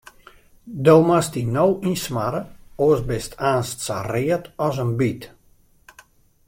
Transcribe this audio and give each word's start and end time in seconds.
Do 0.85 0.95
moatst 1.07 1.33
dy 1.35 1.43
no 1.55 1.65
ynsmarre, 1.89 2.41
oars 2.83 3.01
bist 3.09 3.31
aanst 3.49 3.77
sa 3.85 3.97
read 4.11 4.43
as 4.65 4.75
in 4.83 4.91
byt. 4.99 5.21